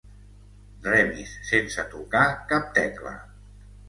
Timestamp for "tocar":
1.91-2.23